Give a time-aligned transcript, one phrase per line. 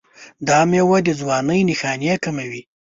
[0.47, 2.61] دا میوه د ځوانۍ نښانې کموي.